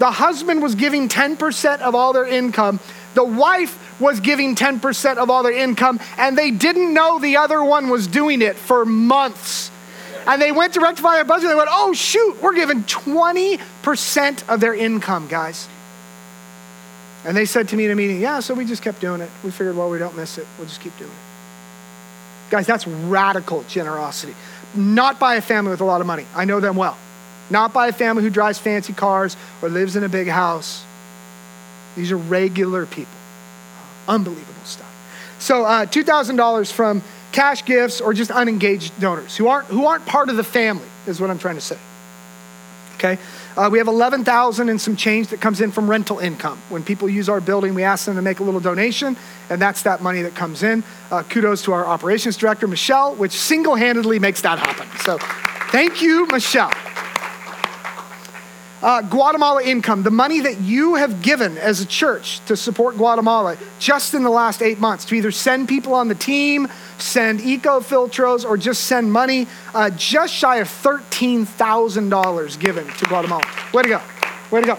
[0.00, 2.80] The husband was giving 10% of all their income,
[3.12, 7.62] the wife was giving 10% of all their income, and they didn't know the other
[7.62, 9.70] one was doing it for months.
[10.26, 11.50] And they went to rectify their budget.
[11.50, 15.68] And they went, Oh, shoot, we're giving 20% of their income, guys.
[17.26, 19.28] And they said to me in a meeting, yeah, so we just kept doing it.
[19.44, 20.46] We figured, well, we don't miss it.
[20.56, 22.50] We'll just keep doing it.
[22.50, 24.34] Guys, that's radical generosity.
[24.74, 26.24] Not by a family with a lot of money.
[26.34, 26.96] I know them well.
[27.50, 30.84] Not by a family who drives fancy cars or lives in a big house.
[31.96, 33.12] These are regular people.
[34.08, 34.86] Unbelievable stuff.
[35.38, 40.28] So, uh, $2,000 from cash gifts or just unengaged donors who aren't, who aren't part
[40.28, 41.78] of the family, is what I'm trying to say.
[42.96, 43.18] Okay?
[43.56, 46.58] Uh, we have 11,000 and some change that comes in from rental income.
[46.68, 49.16] When people use our building, we ask them to make a little donation,
[49.48, 50.84] and that's that money that comes in.
[51.10, 54.86] Uh, kudos to our operations director, Michelle, which single handedly makes that happen.
[55.00, 55.18] So
[55.70, 56.72] thank you, Michelle.
[58.82, 63.58] Uh, Guatemala income, the money that you have given as a church to support Guatemala
[63.78, 66.66] just in the last eight months to either send people on the team,
[66.96, 73.44] send eco-filtros, or just send money, uh, just shy of $13,000 given to Guatemala.
[73.74, 74.00] Way to go.
[74.50, 74.78] Way to go.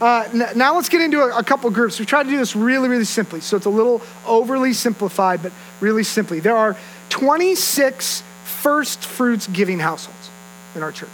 [0.00, 1.98] Uh, n- now let's get into a, a couple groups.
[2.00, 3.40] We try to do this really, really simply.
[3.40, 6.40] So it's a little overly simplified, but really simply.
[6.40, 6.74] There are
[7.10, 10.30] 26 first fruits giving households
[10.74, 11.10] in our church.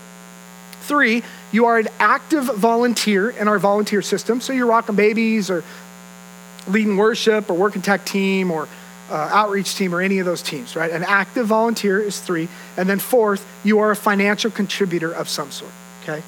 [0.82, 5.64] Three, you are an active volunteer in our volunteer system, so you're rocking babies or
[6.68, 8.68] leading worship or working tech team or
[9.10, 10.92] uh, outreach team or any of those teams, right?
[10.92, 12.48] An active volunteer is three.
[12.78, 15.72] And then fourth, you are a financial contributor of some sort,
[16.04, 16.24] okay?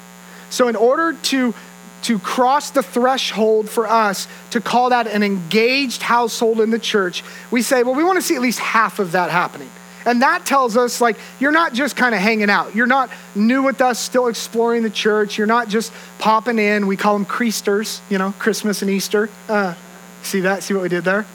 [0.50, 1.54] So in order to
[2.02, 7.24] to cross the threshold for us to call that an engaged household in the church,
[7.50, 9.68] we say, well, we want to see at least half of that happening.
[10.04, 12.76] And that tells us, like, you're not just kind of hanging out.
[12.76, 15.36] You're not new with us, still exploring the church.
[15.36, 16.86] You're not just popping in.
[16.86, 19.28] We call them creasters, you know, Christmas and Easter.
[19.48, 19.74] Uh,
[20.22, 20.62] see that?
[20.62, 21.26] See what we did there?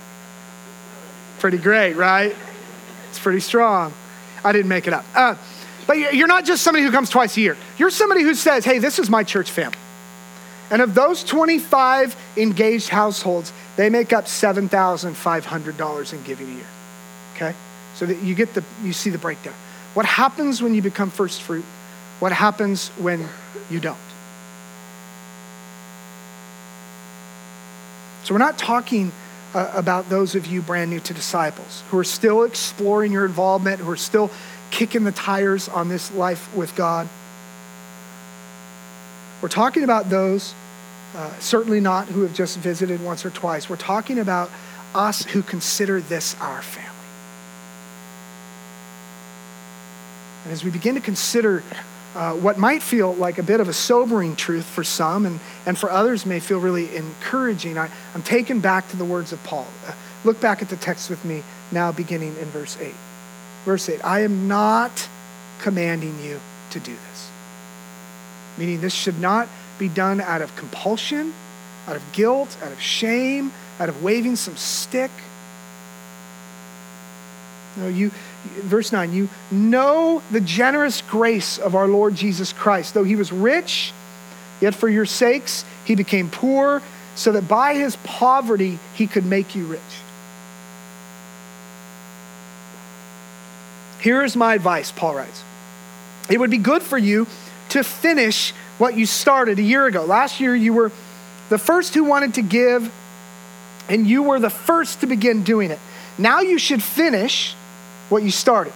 [1.42, 2.36] Pretty great, right?
[3.10, 3.94] It's pretty strong.
[4.46, 5.04] I didn't make it up.
[5.16, 5.34] Uh,
[5.88, 7.58] but you're not just somebody who comes twice a year.
[7.80, 9.80] You're somebody who says, hey, this is my church family.
[10.70, 16.68] And of those 25 engaged households, they make up $7,500 in giving a year.
[17.34, 17.56] Okay?
[17.96, 19.56] So that you get the, you see the breakdown.
[19.96, 21.66] What happens when you become first fruit?
[22.20, 23.28] What happens when
[23.72, 23.98] you don't?
[28.26, 29.12] So we're not talking
[29.54, 33.80] uh, about those of you brand new to disciples who are still exploring your involvement,
[33.80, 34.32] who are still
[34.70, 37.08] kicking the tires on this life with God.
[39.42, 40.54] We're talking about those,
[41.16, 43.70] uh, certainly not who have just visited once or twice.
[43.70, 44.50] We're talking about
[44.94, 46.90] us who consider this our family.
[50.44, 51.64] And as we begin to consider
[52.14, 55.78] uh, what might feel like a bit of a sobering truth for some and, and
[55.78, 59.68] for others may feel really encouraging, I, I'm taken back to the words of Paul.
[59.88, 59.94] Uh,
[60.26, 62.94] look back at the text with me now, beginning in verse 8.
[63.64, 65.08] Verse 8 I am not
[65.62, 66.40] commanding you
[66.72, 67.30] to do this.
[68.58, 69.48] Meaning, this should not
[69.80, 71.34] be done out of compulsion,
[71.88, 75.12] out of guilt, out of shame, out of waving some stick.
[77.78, 78.12] No, you,
[78.44, 82.94] verse 9, you know the generous grace of our Lord Jesus Christ.
[82.94, 83.94] Though he was rich,
[84.60, 86.82] yet for your sakes he became poor,
[87.16, 89.82] so that by his poverty he could make you rich.
[94.00, 95.44] Here is my advice, Paul writes.
[96.30, 97.28] It would be good for you
[97.70, 100.04] to finish what you started a year ago.
[100.04, 100.92] Last year, you were
[101.50, 102.92] the first who wanted to give,
[103.88, 105.80] and you were the first to begin doing it.
[106.18, 107.56] Now you should finish
[108.12, 108.74] what you started.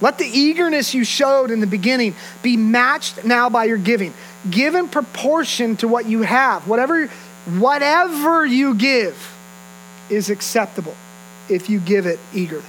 [0.00, 4.12] Let the eagerness you showed in the beginning be matched now by your giving.
[4.50, 6.68] Give in proportion to what you have.
[6.68, 7.06] Whatever,
[7.58, 9.34] whatever you give
[10.10, 10.94] is acceptable
[11.48, 12.64] if you give it eagerly.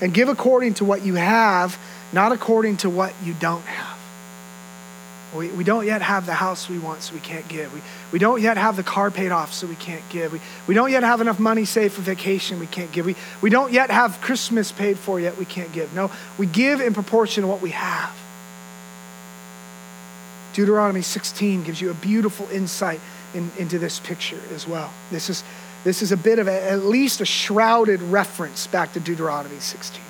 [0.00, 1.78] And give according to what you have,
[2.12, 3.97] not according to what you don't have.
[5.34, 7.72] We, we don't yet have the house we want, so we can't give.
[7.74, 10.32] We, we don't yet have the car paid off, so we can't give.
[10.32, 13.04] We, we don't yet have enough money saved for vacation, we can't give.
[13.04, 15.94] We, we don't yet have Christmas paid for, yet we can't give.
[15.94, 18.16] No, we give in proportion to what we have.
[20.54, 23.00] Deuteronomy 16 gives you a beautiful insight
[23.34, 24.92] in, into this picture as well.
[25.10, 25.44] This is,
[25.84, 30.02] this is a bit of a, at least a shrouded reference back to Deuteronomy 16.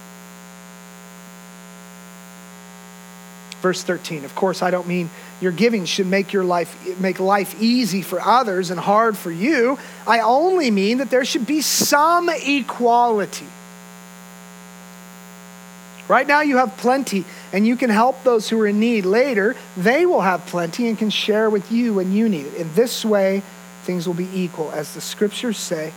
[3.62, 4.24] Verse 13.
[4.24, 8.20] Of course, I don't mean your giving should make your life make life easy for
[8.20, 9.78] others and hard for you.
[10.06, 13.46] I only mean that there should be some equality.
[16.08, 19.04] Right now you have plenty and you can help those who are in need.
[19.04, 22.54] Later, they will have plenty and can share with you when you need it.
[22.54, 23.42] In this way,
[23.82, 25.92] things will be equal as the scriptures say.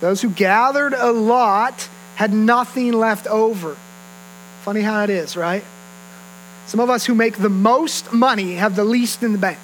[0.00, 3.76] Those who gathered a lot had nothing left over.
[4.62, 5.62] Funny how it is, right?
[6.66, 9.58] Some of us who make the most money have the least in the bank.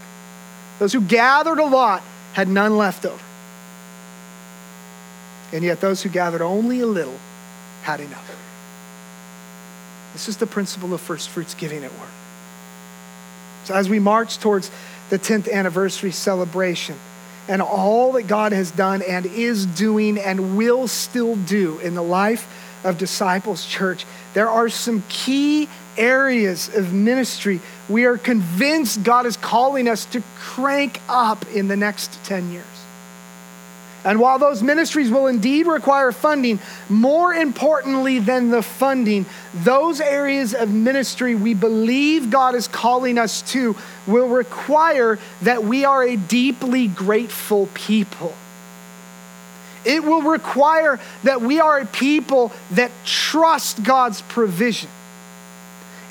[0.78, 3.22] Those who gathered a lot had none left over.
[5.52, 7.18] And yet, those who gathered only a little
[7.82, 8.28] had enough.
[10.12, 12.10] This is the principle of first fruits giving at work.
[13.64, 14.70] So, as we march towards
[15.10, 16.96] the 10th anniversary celebration
[17.48, 22.02] and all that God has done and is doing and will still do in the
[22.02, 22.46] life
[22.84, 25.68] of Disciples Church, there are some key
[25.98, 31.76] areas of ministry we are convinced God is calling us to crank up in the
[31.76, 32.64] next 10 years.
[34.04, 40.54] And while those ministries will indeed require funding, more importantly than the funding, those areas
[40.54, 43.76] of ministry we believe God is calling us to
[44.06, 48.32] will require that we are a deeply grateful people.
[49.84, 54.90] It will require that we are a people that trust God's provision.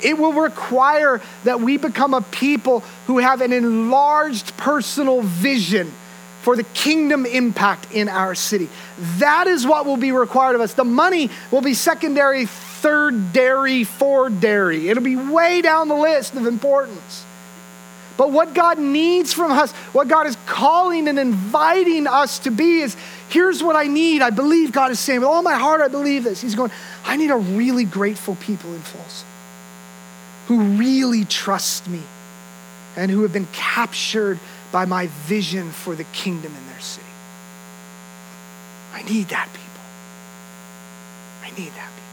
[0.02, 5.92] It will require that we become a people who have an enlarged personal vision
[6.42, 8.68] for the kingdom impact in our city.
[9.18, 10.74] That is what will be required of us.
[10.74, 14.88] The money will be secondary, third dairy, fourth dairy.
[14.88, 17.24] It'll be way down the list of importance.
[18.16, 22.80] But what God needs from us, what God is calling and inviting us to be
[22.80, 22.96] is
[23.28, 24.22] here's what I need.
[24.22, 26.40] I believe God is saying, with all my heart, I believe this.
[26.40, 26.72] He's going,
[27.04, 29.28] I need a really grateful people in Folsom
[30.48, 32.00] who really trust me
[32.96, 34.38] and who have been captured
[34.72, 37.06] by my vision for the kingdom in their city.
[38.94, 39.64] I need that people.
[41.42, 42.08] I need that people.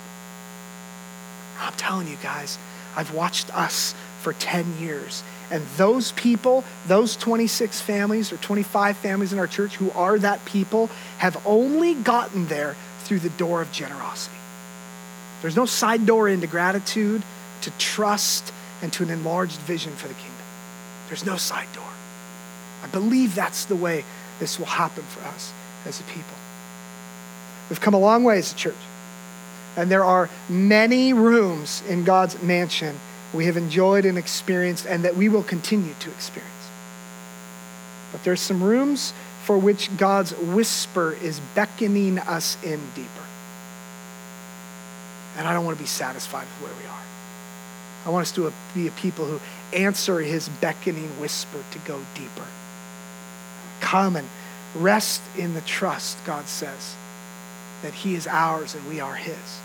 [1.62, 2.58] I'm telling you guys,
[2.98, 5.24] I've watched us for 10 years.
[5.50, 10.44] And those people, those 26 families or 25 families in our church who are that
[10.44, 14.36] people, have only gotten there through the door of generosity.
[15.42, 17.24] There's no side door into gratitude
[17.66, 20.46] to trust and to an enlarged vision for the kingdom.
[21.08, 21.84] There's no side door.
[22.84, 24.04] I believe that's the way
[24.40, 25.52] this will happen for us
[25.86, 26.38] as a people.
[27.70, 28.76] We've come a long way as a church,
[29.76, 33.00] and there are many rooms in God's mansion
[33.34, 36.52] we have enjoyed and experienced, and that we will continue to experience.
[38.12, 39.14] But there's some rooms
[39.44, 43.10] for which God's whisper is beckoning us in deeper.
[45.38, 46.96] And I don't want to be satisfied with where we are.
[48.06, 49.40] I want us to be a people who
[49.76, 52.46] answer his beckoning whisper to go deeper.
[53.82, 54.28] Come and
[54.76, 56.96] rest in the trust, God says,
[57.82, 59.60] that he is ours and we are his.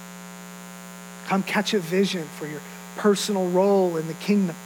[1.26, 2.60] Come catch a vision for your
[2.96, 4.56] personal role in the kingdom.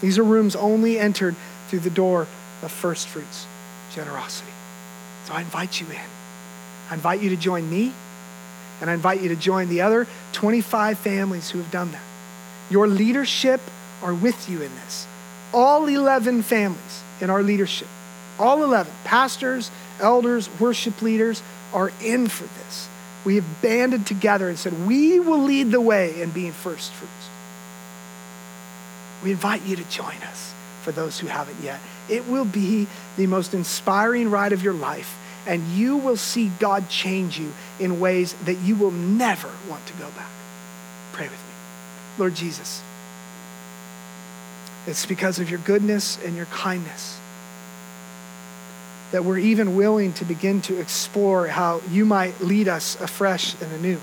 [0.00, 1.36] These are rooms only entered
[1.68, 2.26] through the door
[2.62, 3.46] of first fruits,
[3.94, 4.50] generosity.
[5.26, 6.00] So I invite you in.
[6.90, 7.92] I invite you to join me,
[8.80, 12.02] and I invite you to join the other 25 families who have done that.
[12.70, 13.60] Your leadership
[14.02, 15.06] are with you in this.
[15.52, 17.88] All 11 families in our leadership,
[18.38, 21.42] all 11, pastors, elders, worship leaders,
[21.72, 22.88] are in for this.
[23.24, 27.12] We have banded together and said, we will lead the way in being first fruits.
[29.22, 30.52] We invite you to join us
[30.82, 31.80] for those who haven't yet.
[32.10, 32.86] It will be
[33.16, 38.00] the most inspiring ride of your life, and you will see God change you in
[38.00, 40.28] ways that you will never want to go back.
[42.18, 42.82] Lord Jesus,
[44.86, 47.18] it's because of your goodness and your kindness
[49.14, 53.72] that we're even willing to begin to explore how you might lead us afresh and
[53.74, 54.00] anew,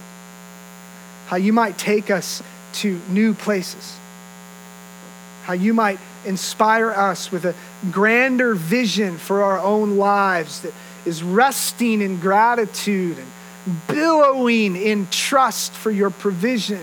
[1.27, 2.41] how you might take us
[2.71, 3.97] to new places,
[5.43, 7.53] how you might inspire us with a
[7.91, 10.73] grander vision for our own lives that
[11.05, 16.79] is resting in gratitude and billowing in trust for your provision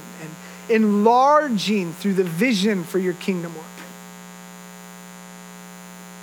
[0.71, 3.65] enlarging through the vision for your kingdom work.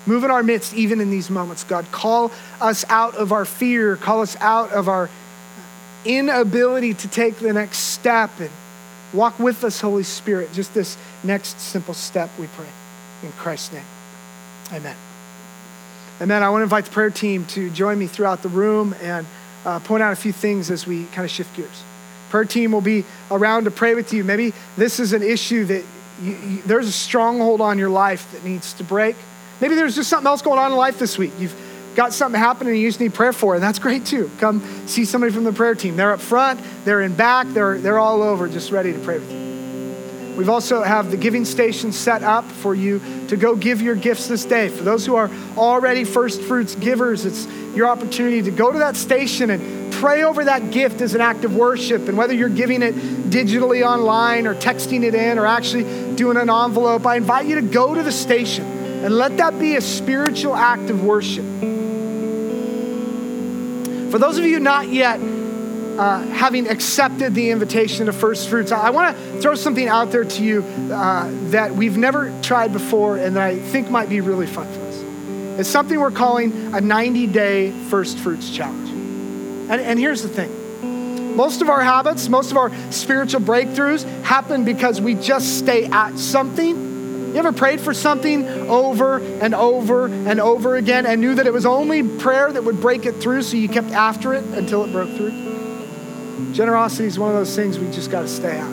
[0.08, 1.86] Move in our midst, even in these moments, God.
[1.92, 2.32] Call
[2.62, 5.10] us out of our fear, call us out of our
[6.06, 8.52] inability to take the next step and
[9.14, 10.54] walk with us, Holy Spirit.
[10.54, 12.68] Just this next simple step, we pray.
[13.24, 13.86] In Christ's name.
[14.72, 14.96] Amen.
[16.22, 16.44] Amen.
[16.44, 19.26] I want to invite the prayer team to join me throughout the room and
[19.66, 21.84] uh, point out a few things as we kind of shift gears.
[22.30, 24.24] Prayer team will be around to pray with you.
[24.24, 25.84] Maybe this is an issue that
[26.22, 29.16] you, you, there's a stronghold on your life that needs to break.
[29.62, 31.32] Maybe there's just something else going on in life this week.
[31.40, 31.56] You've
[31.96, 34.30] got something happening and you just need prayer for, and that's great too.
[34.40, 35.96] Come see somebody from the prayer team.
[35.96, 39.32] They're up front, they're in back, they're, they're all over, just ready to pray with
[39.32, 39.46] you.
[40.36, 44.28] We've also have the giving station set up for you to go give your gifts
[44.28, 44.68] this day.
[44.68, 48.98] For those who are already first fruits givers, it's your opportunity to go to that
[48.98, 52.08] station and pray over that gift as an act of worship.
[52.08, 56.48] And whether you're giving it digitally online or texting it in or actually doing an
[56.48, 58.66] envelope, I invite you to go to the station
[59.04, 61.44] and let that be a spiritual act of worship.
[64.12, 68.92] For those of you not yet uh, having accepted the invitation to first fruits, I,
[68.92, 70.62] want to throw something out there to you
[70.94, 74.82] uh, that we've never tried before and that I think might be really fun for
[74.82, 75.60] us.
[75.62, 78.85] It's something we're calling a 90 day first fruits challenge.
[79.70, 84.64] And, and here's the thing most of our habits, most of our spiritual breakthroughs happen
[84.64, 87.34] because we just stay at something.
[87.34, 91.52] You ever prayed for something over and over and over again and knew that it
[91.52, 94.94] was only prayer that would break it through, so you kept after it until it
[94.94, 96.54] broke through?
[96.54, 98.72] Generosity is one of those things we just got to stay on.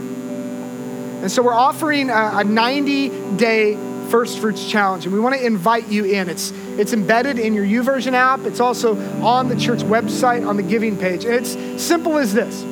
[1.23, 3.75] And so we're offering a 90 day
[4.09, 6.29] first fruits challenge, and we want to invite you in.
[6.29, 10.63] It's, it's embedded in your YouVersion app, it's also on the church website on the
[10.63, 11.25] giving page.
[11.25, 12.63] And it's simple as this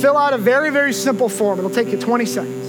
[0.00, 2.66] fill out a very, very simple form, it'll take you 20 seconds.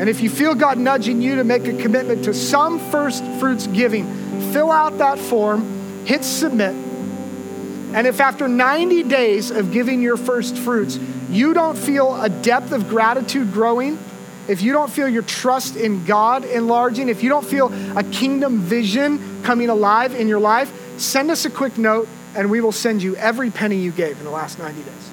[0.00, 3.66] And if you feel God nudging you to make a commitment to some first fruits
[3.66, 4.06] giving,
[4.52, 6.74] fill out that form, hit submit
[7.92, 10.98] and if after 90 days of giving your first fruits,
[11.30, 13.98] you don't feel a depth of gratitude growing,
[14.48, 18.60] if you don't feel your trust in God enlarging, if you don't feel a kingdom
[18.60, 23.02] vision coming alive in your life, send us a quick note and we will send
[23.02, 25.10] you every penny you gave in the last 90 days.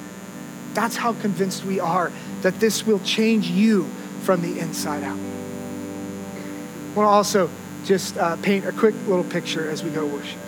[0.73, 2.11] That's how convinced we are
[2.41, 3.85] that this will change you
[4.23, 5.17] from the inside out.
[5.17, 7.49] I want to also
[7.83, 10.39] just uh, paint a quick little picture as we go worship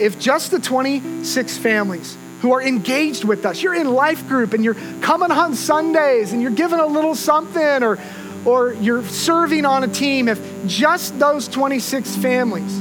[0.00, 4.64] if just the 26 families who are engaged with us, you're in life group and
[4.64, 7.98] you're coming on Sundays and you're giving a little something or,
[8.44, 12.80] or you're serving on a team, if just those 26 families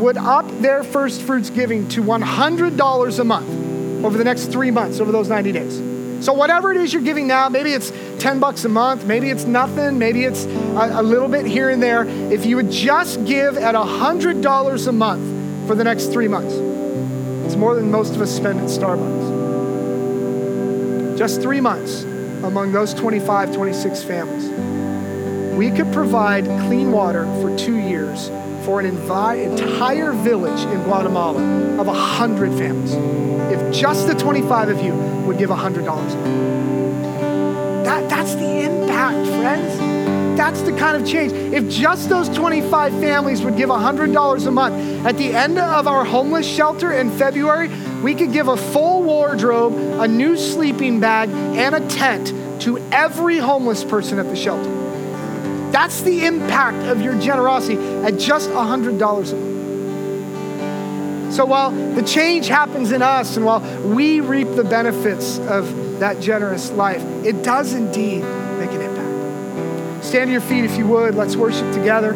[0.00, 5.00] would up their first fruits giving to $100 a month over the next three months,
[5.00, 6.24] over those 90 days.
[6.24, 9.44] So, whatever it is you're giving now, maybe it's 10 bucks a month, maybe it's
[9.44, 12.04] nothing, maybe it's a, a little bit here and there.
[12.04, 15.38] If you would just give at $100 a month,
[15.68, 16.77] for the next three months.
[17.48, 19.38] It's more than most of us spend at Starbucks.
[21.16, 22.02] Just three months
[22.44, 24.50] among those 25, 26 families.
[25.56, 28.28] We could provide clean water for two years
[28.66, 31.40] for an entire village in Guatemala
[31.80, 32.92] of 100 families.
[33.50, 34.92] If just the 25 of you
[35.26, 36.68] would give $100
[37.88, 39.77] that, that's the impact, friends.
[40.38, 41.32] That's the kind of change.
[41.32, 46.04] If just those 25 families would give $100 a month, at the end of our
[46.04, 47.68] homeless shelter in February,
[48.04, 52.32] we could give a full wardrobe, a new sleeping bag, and a tent
[52.62, 54.70] to every homeless person at the shelter.
[55.72, 59.58] That's the impact of your generosity at just $100 a month.
[61.34, 66.20] So while the change happens in us and while we reap the benefits of that
[66.20, 68.24] generous life, it does indeed.
[70.08, 71.16] Stand to your feet if you would.
[71.16, 72.14] Let's worship together.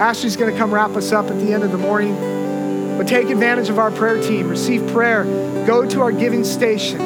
[0.00, 2.96] Ashley's going to come wrap us up at the end of the morning.
[2.96, 5.24] But take advantage of our prayer team, receive prayer,
[5.66, 6.98] go to our giving station,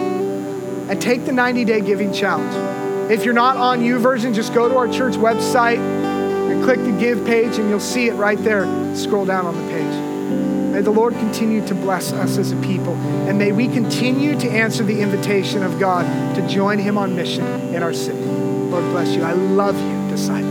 [0.89, 3.11] and take the 90 day giving challenge.
[3.11, 7.27] If you're not on YouVersion, just go to our church website and click the give
[7.27, 8.67] page, and you'll see it right there.
[8.95, 10.75] Scroll down on the page.
[10.75, 14.49] May the Lord continue to bless us as a people, and may we continue to
[14.49, 17.45] answer the invitation of God to join Him on mission
[17.75, 18.48] in our city.
[18.71, 19.23] Lord bless you.
[19.23, 20.48] I love you, disciples.